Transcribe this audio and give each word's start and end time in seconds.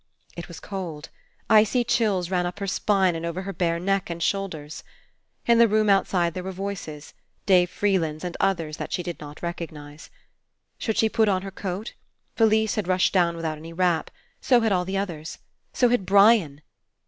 It 0.35 0.47
was 0.47 0.59
cold. 0.59 1.09
Icy 1.47 1.83
chills 1.83 2.31
ran 2.31 2.47
up 2.47 2.57
her 2.57 2.65
spine 2.65 3.13
and 3.15 3.23
over 3.23 3.43
her 3.43 3.53
bare 3.53 3.77
neck 3.79 4.09
and 4.09 4.17
shoulders. 4.23 4.83
In 5.45 5.59
the 5.59 5.67
room 5.67 5.91
outside 5.91 6.33
there 6.33 6.41
were 6.43 6.51
voices. 6.51 7.13
Dave 7.45 7.69
Freeland's 7.69 8.23
and 8.23 8.35
others 8.39 8.77
that 8.77 8.91
she 8.91 9.03
did 9.03 9.19
not 9.19 9.43
recognize. 9.43 10.09
Should 10.79 10.97
she 10.97 11.07
put 11.07 11.29
on 11.29 11.43
her 11.43 11.51
coat? 11.51 11.93
Felise 12.35 12.73
had 12.73 12.87
rushed 12.87 13.13
down 13.13 13.35
without 13.35 13.59
any 13.59 13.73
wrap. 13.73 14.09
So 14.41 14.61
had 14.61 14.71
all 14.71 14.85
the 14.85 14.97
others. 14.97 15.37
So 15.71 15.89
had 15.89 16.03
Brian. 16.03 16.63